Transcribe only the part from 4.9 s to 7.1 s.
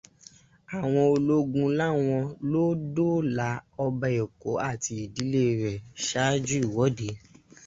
ìdílé rẹ̀ ṣáájú ìwọ́de.